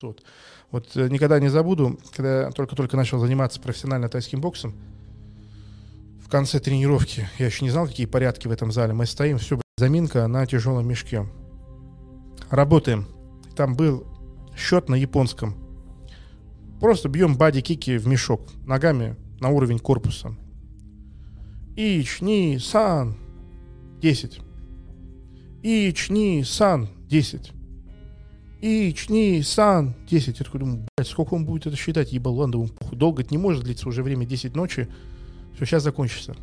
500. 0.00 0.24
Вот 0.70 0.96
э, 0.96 1.08
никогда 1.08 1.38
не 1.40 1.48
забуду, 1.48 1.98
когда 2.14 2.42
я 2.42 2.50
только-только 2.50 2.96
начал 2.96 3.18
заниматься 3.18 3.60
профессионально 3.60 4.08
тайским 4.08 4.40
боксом, 4.40 4.74
в 6.24 6.28
конце 6.30 6.60
тренировки, 6.60 7.28
я 7.38 7.46
еще 7.46 7.64
не 7.64 7.70
знал, 7.70 7.86
какие 7.86 8.06
порядки 8.06 8.48
в 8.48 8.50
этом 8.50 8.72
зале, 8.72 8.92
мы 8.92 9.06
стоим, 9.06 9.38
все, 9.38 9.60
заминка 9.76 10.26
на 10.26 10.46
тяжелом 10.46 10.86
мешке. 10.88 11.26
Работаем. 12.50 13.06
Там 13.56 13.74
был 13.74 14.06
счет 14.56 14.88
на 14.88 14.94
японском. 14.94 15.54
Просто 16.80 17.08
бьем 17.08 17.36
бади-кики 17.36 17.98
в 17.98 18.06
мешок 18.06 18.48
ногами 18.64 19.16
на 19.40 19.50
уровень 19.50 19.78
корпуса. 19.78 20.34
Ич, 21.76 22.20
ни, 22.20 22.56
сан, 22.58 23.16
10. 24.00 24.40
Ич, 25.62 26.10
ни, 26.10 26.42
сан, 26.42 26.88
10. 27.08 27.52
Ич, 28.62 29.08
ни, 29.08 29.40
сан, 29.40 29.94
10. 30.06 30.38
Я 30.38 30.44
такой 30.44 30.60
думаю, 30.60 30.86
блядь, 30.96 31.08
сколько 31.08 31.34
он 31.34 31.46
будет 31.46 31.66
это 31.66 31.76
считать, 31.76 32.12
ебал, 32.12 32.34
ладно, 32.34 32.68
похуй. 32.68 32.98
Долго 32.98 33.22
это 33.22 33.32
не 33.32 33.38
может 33.38 33.64
длиться, 33.64 33.88
уже 33.88 34.02
время 34.02 34.26
10 34.26 34.54
ночи. 34.54 34.88
Все, 35.54 35.64
сейчас 35.64 35.82
закончится. 35.82 36.36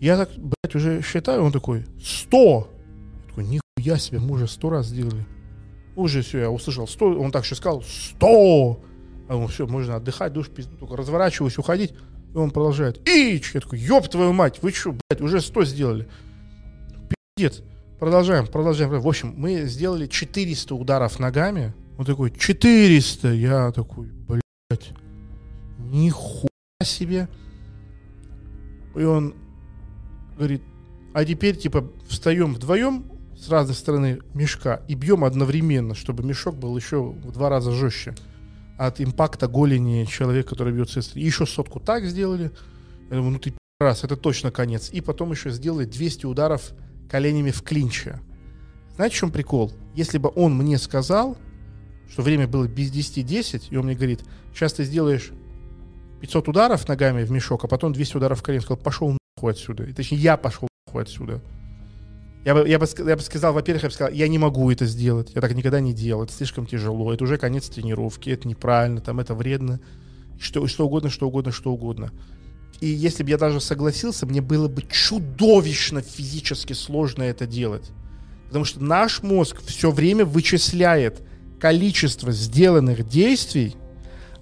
Я 0.00 0.16
так, 0.16 0.30
блядь, 0.36 0.74
уже 0.74 1.02
считаю, 1.02 1.42
он 1.42 1.52
такой, 1.52 1.84
100. 2.00 2.68
Я 3.24 3.28
такой, 3.28 3.44
нихуя 3.44 3.98
себе, 3.98 4.20
мы 4.20 4.32
уже 4.32 4.46
100 4.46 4.70
раз 4.70 4.86
сделали. 4.86 5.26
Уже 5.96 6.22
все, 6.22 6.40
я 6.40 6.50
услышал 6.50 6.86
100, 6.86 7.18
он 7.18 7.32
так 7.32 7.44
еще 7.44 7.56
сказал, 7.56 7.82
100. 7.82 8.80
А 9.28 9.32
думаю, 9.32 9.48
все, 9.48 9.66
можно 9.66 9.96
отдыхать, 9.96 10.32
душ 10.32 10.48
пизду, 10.48 10.76
только 10.76 10.96
разворачиваюсь, 10.96 11.58
уходить. 11.58 11.94
И 12.32 12.36
он 12.36 12.50
продолжает. 12.50 13.06
Ич! 13.08 13.54
Я 13.54 13.60
такой, 13.60 13.80
ёб 13.80 14.06
твою 14.08 14.32
мать, 14.32 14.58
вы 14.62 14.70
что, 14.70 14.92
блядь, 14.92 15.20
уже 15.20 15.40
100 15.40 15.64
сделали. 15.64 16.08
Пиздец. 17.36 17.62
Продолжаем, 17.98 18.46
продолжаем. 18.46 18.90
В 18.90 19.08
общем, 19.08 19.32
мы 19.38 19.62
сделали 19.64 20.06
400 20.06 20.74
ударов 20.74 21.18
ногами. 21.18 21.72
Он 21.96 22.04
такой, 22.04 22.30
400. 22.30 23.32
Я 23.32 23.72
такой, 23.72 24.08
блядь, 24.08 24.92
нихуя 25.78 26.50
себе. 26.84 27.26
И 28.94 29.02
он 29.02 29.34
говорит, 30.36 30.62
а 31.14 31.24
теперь, 31.24 31.56
типа, 31.56 31.90
встаем 32.06 32.52
вдвоем 32.52 33.06
с 33.34 33.48
разной 33.48 33.74
стороны 33.74 34.20
мешка 34.34 34.82
и 34.88 34.94
бьем 34.94 35.24
одновременно, 35.24 35.94
чтобы 35.94 36.22
мешок 36.22 36.56
был 36.56 36.76
еще 36.76 37.02
в 37.02 37.32
два 37.32 37.48
раза 37.48 37.72
жестче 37.72 38.14
от 38.76 39.00
импакта 39.00 39.48
голени 39.48 40.04
человека, 40.04 40.50
который 40.50 40.74
бьется. 40.74 41.00
еще 41.14 41.46
сотку 41.46 41.80
так 41.80 42.04
сделали. 42.04 42.50
Я 43.08 43.16
думаю, 43.16 43.32
ну 43.32 43.38
ты 43.38 43.54
раз, 43.80 44.04
это 44.04 44.16
точно 44.16 44.50
конец. 44.50 44.90
И 44.90 45.00
потом 45.00 45.30
еще 45.30 45.48
сделали 45.50 45.86
200 45.86 46.26
ударов 46.26 46.74
коленями 47.10 47.50
в 47.50 47.62
клинче. 47.62 48.20
Знаете, 48.94 49.16
в 49.16 49.18
чем 49.18 49.30
прикол? 49.30 49.72
Если 49.94 50.18
бы 50.18 50.30
он 50.34 50.56
мне 50.56 50.78
сказал, 50.78 51.36
что 52.10 52.22
время 52.22 52.46
было 52.46 52.66
без 52.66 52.92
10-10, 52.92 53.68
и 53.70 53.76
он 53.76 53.86
мне 53.86 53.94
говорит, 53.94 54.22
сейчас 54.54 54.74
ты 54.74 54.84
сделаешь 54.84 55.32
500 56.20 56.48
ударов 56.48 56.88
ногами 56.88 57.24
в 57.24 57.30
мешок, 57.30 57.64
а 57.64 57.68
потом 57.68 57.92
200 57.92 58.16
ударов 58.16 58.40
в 58.40 58.42
колен, 58.42 58.60
сказал, 58.60 58.78
пошел 58.78 59.16
нахуй 59.36 59.52
отсюда. 59.52 59.84
И, 59.84 59.92
точнее, 59.92 60.18
я 60.18 60.36
пошел 60.36 60.68
нахуй 60.86 61.02
отсюда. 61.02 61.42
Я 62.44 62.54
бы, 62.54 62.68
я, 62.68 62.78
бы, 62.78 62.86
я 63.06 63.16
бы 63.16 63.22
сказал, 63.22 63.52
во-первых, 63.52 63.82
я 63.82 63.88
бы 63.88 63.94
сказал, 63.94 64.12
я 64.12 64.28
не 64.28 64.38
могу 64.38 64.70
это 64.70 64.86
сделать, 64.86 65.32
я 65.34 65.40
так 65.40 65.52
никогда 65.54 65.80
не 65.80 65.92
делал, 65.92 66.22
это 66.22 66.32
слишком 66.32 66.64
тяжело, 66.64 67.12
это 67.12 67.24
уже 67.24 67.38
конец 67.38 67.68
тренировки, 67.68 68.30
это 68.30 68.46
неправильно, 68.46 69.00
там 69.00 69.18
это 69.18 69.34
вредно, 69.34 69.80
что, 70.38 70.66
что 70.68 70.86
угодно, 70.86 71.10
что 71.10 71.26
угодно, 71.26 71.50
что 71.50 71.72
угодно. 71.72 72.12
И 72.80 72.86
если 72.86 73.22
бы 73.22 73.30
я 73.30 73.38
даже 73.38 73.60
согласился, 73.60 74.26
мне 74.26 74.40
было 74.40 74.68
бы 74.68 74.82
чудовищно 74.82 76.02
физически 76.02 76.72
сложно 76.72 77.22
это 77.22 77.46
делать. 77.46 77.90
Потому 78.48 78.64
что 78.64 78.82
наш 78.82 79.22
мозг 79.22 79.62
все 79.64 79.90
время 79.90 80.24
вычисляет 80.24 81.22
количество 81.58 82.32
сделанных 82.32 83.08
действий 83.08 83.76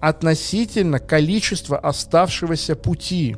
относительно 0.00 0.98
количества 0.98 1.78
оставшегося 1.78 2.76
пути. 2.76 3.36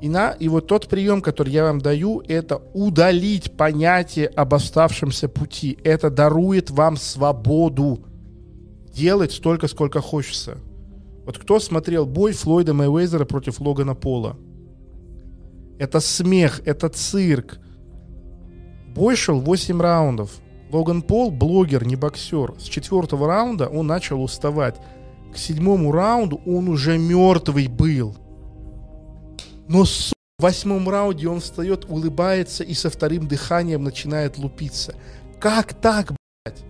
И, 0.00 0.08
на, 0.08 0.30
и 0.30 0.48
вот 0.48 0.66
тот 0.68 0.88
прием, 0.88 1.22
который 1.22 1.52
я 1.52 1.64
вам 1.64 1.80
даю, 1.80 2.22
это 2.28 2.62
удалить 2.72 3.56
понятие 3.56 4.28
об 4.28 4.54
оставшемся 4.54 5.28
пути. 5.28 5.78
Это 5.82 6.08
дарует 6.08 6.70
вам 6.70 6.96
свободу 6.96 8.04
делать 8.92 9.32
столько, 9.32 9.68
сколько 9.68 10.00
хочется. 10.00 10.58
Вот 11.28 11.36
кто 11.36 11.60
смотрел 11.60 12.06
бой 12.06 12.32
Флойда 12.32 12.72
Мэйвезера 12.72 13.26
против 13.26 13.60
Логана 13.60 13.94
Пола? 13.94 14.38
Это 15.78 16.00
смех, 16.00 16.62
это 16.64 16.88
цирк. 16.88 17.58
Бой 18.94 19.14
шел 19.14 19.38
8 19.38 19.78
раундов. 19.78 20.30
Логан 20.72 21.02
Пол, 21.02 21.30
блогер, 21.30 21.86
не 21.86 21.96
боксер. 21.96 22.54
С 22.58 22.62
четвертого 22.62 23.26
раунда 23.26 23.68
он 23.68 23.86
начал 23.86 24.22
уставать. 24.22 24.76
К 25.30 25.36
седьмому 25.36 25.92
раунду 25.92 26.40
он 26.46 26.66
уже 26.70 26.96
мертвый 26.96 27.68
был. 27.68 28.16
Но 29.68 29.84
в 29.84 30.12
восьмом 30.38 30.88
раунде 30.88 31.28
он 31.28 31.40
встает, 31.40 31.84
улыбается 31.90 32.64
и 32.64 32.72
со 32.72 32.88
вторым 32.88 33.28
дыханием 33.28 33.84
начинает 33.84 34.38
лупиться. 34.38 34.94
Как 35.38 35.74
так, 35.74 36.06
блядь? 36.06 36.64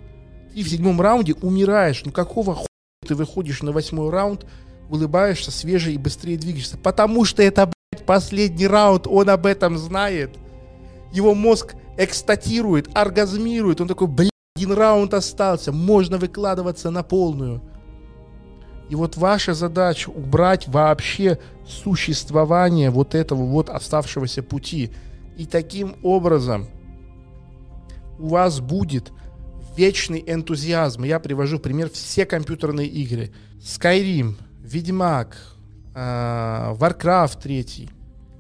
Ты 0.53 0.65
в 0.65 0.69
седьмом 0.69 1.01
раунде 1.01 1.35
умираешь. 1.35 2.03
Ну 2.05 2.11
какого 2.11 2.57
хуя 2.57 2.68
ты 3.07 3.15
выходишь 3.15 3.63
на 3.63 3.73
восьмой 3.73 4.11
раунд, 4.11 4.47
улыбаешься, 4.91 5.51
свежий 5.51 5.95
и 5.95 5.99
быстрее 5.99 6.37
двигаешься? 6.37 6.77
Потому 6.77 7.25
что 7.25 7.43
это, 7.43 7.67
блядь, 7.67 8.05
последний 8.07 8.67
раунд, 8.67 9.07
он 9.07 9.31
об 9.31 9.47
этом 9.47 9.79
знает. 9.79 10.37
Его 11.13 11.35
мозг 11.35 11.75
экстатирует, 11.97 12.89
оргазмирует. 12.97 13.81
Он 13.81 13.89
такой, 13.89 14.09
блядь, 14.09 14.31
один 14.57 14.73
раунд 14.73 15.15
остался, 15.15 15.73
можно 15.73 16.19
выкладываться 16.19 16.91
на 16.91 17.03
полную. 17.03 17.63
И 18.89 18.95
вот 18.95 19.17
ваша 19.17 19.55
задача 19.55 20.09
убрать 20.09 20.67
вообще 20.67 21.39
существование 21.67 22.91
вот 22.91 23.15
этого 23.15 23.45
вот 23.45 23.69
оставшегося 23.69 24.43
пути. 24.43 24.91
И 25.37 25.47
таким 25.47 25.97
образом 26.03 26.67
у 28.19 28.29
вас 28.29 28.61
будет 28.61 29.13
вечный 29.79 30.25
энтузиазм. 30.27 31.05
Я 31.05 31.21
привожу 31.21 31.61
пример 31.61 31.89
все 31.89 32.27
компьютерные 32.27 32.89
игры. 32.89 33.31
Skyrim, 33.61 34.35
Ведьмак, 34.61 35.37
э, 35.95 35.99
Warcraft 35.99 37.41
3. 37.41 37.89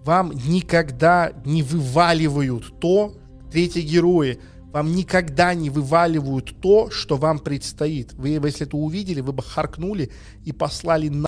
Вам 0.04 0.32
никогда 0.32 1.32
не 1.44 1.62
вываливают 1.62 2.80
то, 2.80 3.14
третьи 3.52 3.82
герои, 3.82 4.40
вам 4.72 4.92
никогда 4.94 5.54
не 5.54 5.70
вываливают 5.70 6.60
то, 6.60 6.90
что 6.90 7.16
вам 7.16 7.38
предстоит. 7.38 8.14
Вы, 8.14 8.30
если 8.30 8.66
это 8.66 8.76
увидели, 8.76 9.20
вы 9.20 9.32
бы 9.32 9.42
харкнули 9.42 10.10
и 10.44 10.52
послали 10.52 11.08
на... 11.08 11.26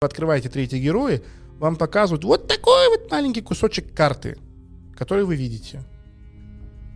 Вы 0.00 0.06
открываете 0.06 0.48
третьи 0.48 0.78
герои, 0.78 1.22
вам 1.58 1.76
показывают 1.76 2.24
вот 2.24 2.48
такой 2.48 2.88
вот 2.88 3.10
маленький 3.10 3.40
кусочек 3.40 3.94
карты, 3.94 4.36
который 4.96 5.24
вы 5.24 5.36
видите. 5.36 5.82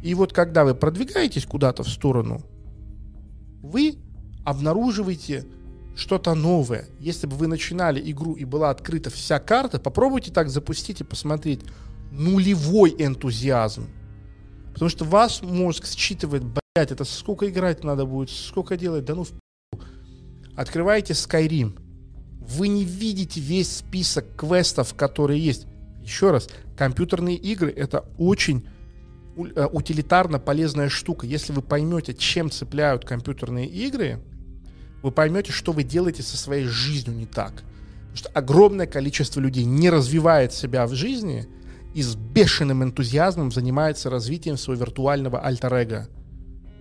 И 0.02 0.14
вот 0.14 0.32
когда 0.32 0.64
вы 0.64 0.74
продвигаетесь 0.74 1.46
куда-то 1.46 1.82
в 1.82 1.88
сторону, 1.88 2.42
вы 3.62 3.98
обнаруживаете 4.44 5.44
что-то 5.96 6.34
новое. 6.34 6.86
Если 7.00 7.26
бы 7.26 7.36
вы 7.36 7.48
начинали 7.48 8.00
игру 8.10 8.34
и 8.34 8.44
была 8.44 8.70
открыта 8.70 9.10
вся 9.10 9.40
карта, 9.40 9.80
попробуйте 9.80 10.30
так 10.30 10.48
запустить 10.48 11.00
и 11.00 11.04
посмотреть. 11.04 11.60
Нулевой 12.12 12.94
энтузиазм. 12.98 13.88
Потому 14.72 14.88
что 14.88 15.04
ваш 15.04 15.42
мозг 15.42 15.86
считывает, 15.86 16.44
блядь, 16.44 16.92
это 16.92 17.04
сколько 17.04 17.48
играть 17.50 17.82
надо 17.82 18.06
будет, 18.06 18.30
сколько 18.30 18.76
делать, 18.76 19.04
да 19.04 19.14
ну 19.14 19.24
в 19.24 19.32
Открываете 20.58 21.12
Skyrim. 21.12 21.78
Вы 22.40 22.66
не 22.66 22.84
видите 22.84 23.40
весь 23.40 23.76
список 23.76 24.24
квестов, 24.36 24.94
которые 24.94 25.40
есть. 25.40 25.66
Еще 26.02 26.32
раз, 26.32 26.48
компьютерные 26.76 27.36
игры 27.36 27.70
это 27.70 28.06
очень 28.18 28.66
утилитарно 29.38 30.38
полезная 30.38 30.88
штука. 30.88 31.26
Если 31.26 31.52
вы 31.52 31.62
поймете, 31.62 32.14
чем 32.14 32.50
цепляют 32.50 33.04
компьютерные 33.04 33.66
игры, 33.66 34.20
вы 35.02 35.12
поймете, 35.12 35.52
что 35.52 35.72
вы 35.72 35.84
делаете 35.84 36.22
со 36.22 36.36
своей 36.36 36.64
жизнью 36.64 37.16
не 37.16 37.26
так. 37.26 37.52
Потому 37.52 38.16
что 38.16 38.28
огромное 38.30 38.86
количество 38.86 39.40
людей 39.40 39.64
не 39.64 39.90
развивает 39.90 40.52
себя 40.52 40.86
в 40.86 40.94
жизни, 40.94 41.46
и 41.94 42.02
с 42.02 42.16
бешеным 42.16 42.82
энтузиазмом 42.84 43.50
занимается 43.50 44.10
развитием 44.10 44.56
своего 44.56 44.84
виртуального 44.84 45.40
альтер-эго. 45.40 46.08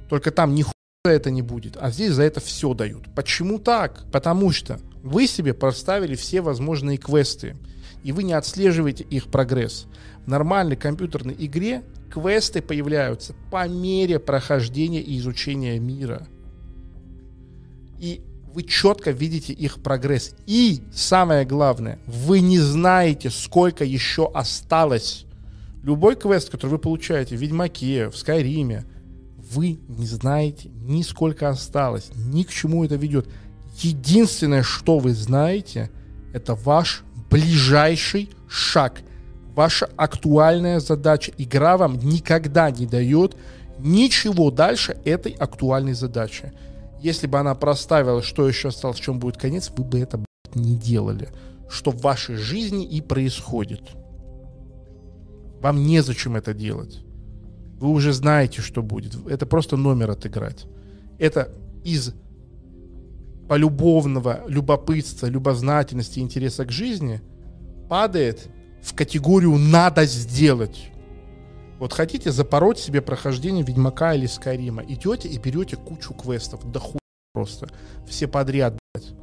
Только 0.09 0.31
там 0.31 0.54
ни 0.54 0.63
за 1.06 1.12
это 1.12 1.31
не 1.31 1.42
будет, 1.42 1.77
а 1.80 1.89
здесь 1.92 2.13
за 2.13 2.24
это 2.24 2.39
все 2.39 2.74
дают. 2.74 3.13
Почему 3.15 3.59
так? 3.59 4.04
Потому 4.12 4.51
что 4.51 4.80
вы 5.04 5.27
себе 5.27 5.54
проставили 5.54 6.15
все 6.15 6.42
возможные 6.42 6.98
квесты, 6.98 7.56
и 8.03 8.11
вы 8.11 8.23
не 8.23 8.33
отслеживаете 8.33 9.03
их 9.03 9.27
прогресс. 9.27 9.88
В 10.25 10.29
нормальной 10.29 10.75
компьютерной 10.75 11.35
игре 11.38 11.83
квесты 12.11 12.61
появляются 12.61 13.35
по 13.51 13.67
мере 13.67 14.19
прохождения 14.19 15.01
и 15.01 15.17
изучения 15.17 15.79
мира. 15.79 16.27
И 17.99 18.21
вы 18.53 18.63
четко 18.63 19.11
видите 19.11 19.53
их 19.53 19.81
прогресс. 19.81 20.35
И 20.47 20.81
самое 20.91 21.45
главное, 21.45 21.99
вы 22.07 22.39
не 22.39 22.59
знаете, 22.59 23.29
сколько 23.29 23.83
еще 23.83 24.31
осталось. 24.33 25.25
Любой 25.83 26.15
квест, 26.15 26.49
который 26.49 26.71
вы 26.71 26.79
получаете 26.79 27.38
в 27.38 27.39
Ведьмаке, 27.39 28.09
в 28.09 28.17
Скайриме, 28.17 28.83
вы 29.51 29.79
не 29.88 30.05
знаете 30.05 30.69
ни 30.69 31.03
сколько 31.03 31.49
осталось, 31.49 32.09
ни 32.15 32.44
к 32.44 32.49
чему 32.49 32.83
это 32.83 32.95
ведет. 32.95 33.27
Единственное, 33.79 34.63
что 34.63 34.97
вы 34.97 35.13
знаете, 35.13 35.89
это 36.33 36.55
ваш 36.55 37.03
ближайший 37.29 38.29
шаг, 38.47 39.01
ваша 39.56 39.89
актуальная 39.95 40.79
задача. 40.79 41.31
Игра 41.38 41.77
вам 41.77 42.00
никогда 42.00 42.71
не 42.71 42.85
дает 42.85 43.35
ничего 43.79 44.51
дальше 44.51 44.97
этой 45.06 45.33
актуальной 45.33 45.94
задачи. 45.94 46.51
Если 47.00 47.27
бы 47.27 47.38
она 47.38 47.53
проставила, 47.56 48.24
что 48.24 48.47
еще 48.47 48.69
осталось, 48.69 48.97
в 48.97 49.01
чем 49.01 49.19
будет 49.19 49.38
конец, 49.38 49.71
вы 49.75 49.83
бы 49.83 50.00
это 50.00 50.24
не 50.56 50.75
делали. 50.75 51.29
Что 51.69 51.91
в 51.91 52.01
вашей 52.01 52.35
жизни 52.35 52.85
и 52.85 53.01
происходит. 53.01 53.81
Вам 55.59 55.83
незачем 55.83 56.35
это 56.35 56.53
делать. 56.53 57.00
Вы 57.80 57.89
уже 57.89 58.13
знаете, 58.13 58.62
что 58.62 58.81
будет. 58.81 59.15
Это 59.27 59.45
просто 59.45 59.77
номер 59.77 60.12
отыграть. 60.12 60.65
Это 61.19 61.50
из 61.83 62.13
полюбовного 63.47 64.44
любопытства, 64.47 65.27
любознательности, 65.27 66.19
интереса 66.19 66.65
к 66.65 66.71
жизни 66.71 67.21
падает 67.89 68.47
в 68.81 68.94
категорию 68.94 69.57
«надо 69.57 70.05
сделать». 70.05 70.91
Вот 71.79 71.94
хотите 71.94 72.31
запороть 72.31 72.79
себе 72.79 73.01
прохождение 73.01 73.63
Ведьмака 73.63 74.15
или 74.15 74.25
Скайрима, 74.25 74.83
идете 74.83 75.27
и 75.29 75.38
берете 75.38 75.75
кучу 75.75 76.13
квестов, 76.13 76.69
да 76.71 76.79
хуй 76.79 76.99
просто, 77.33 77.69
все 78.07 78.27
подряд, 78.27 78.73
блядь. 78.95 79.13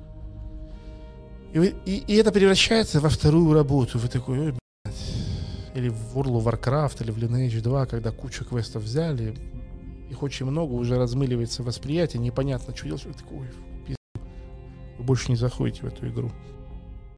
И, 1.52 1.74
и, 1.84 2.04
и 2.06 2.16
это 2.16 2.30
превращается 2.30 3.00
во 3.00 3.08
вторую 3.08 3.52
работу. 3.54 3.98
Вы 3.98 4.08
такой, 4.08 4.38
Ой, 4.38 4.54
блядь. 4.84 5.74
или 5.74 5.88
в 5.88 6.16
World 6.16 6.42
of 6.42 6.44
Warcraft, 6.44 7.02
или 7.02 7.10
в 7.10 7.18
Lineage 7.18 7.60
2, 7.60 7.86
когда 7.86 8.12
кучу 8.12 8.44
квестов 8.44 8.84
взяли, 8.84 9.34
их 10.08 10.22
очень 10.22 10.46
много, 10.46 10.72
уже 10.74 10.96
размыливается 10.96 11.64
восприятие, 11.64 12.22
непонятно, 12.22 12.74
что 12.74 12.86
делать. 12.86 13.04
Вы 13.04 13.14
такой, 13.14 13.38
Ой. 13.38 13.73
Вы 14.99 15.05
больше 15.05 15.31
не 15.31 15.37
заходите 15.37 15.82
в 15.82 15.87
эту 15.87 16.08
игру. 16.08 16.31